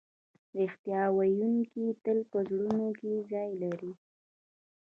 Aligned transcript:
رښتیا 0.59 1.01
ویونکی 1.17 1.85
تل 2.03 2.17
په 2.31 2.39
زړونو 2.49 2.87
کې 2.99 3.11
ځای 3.31 3.51
لري. 3.63 3.93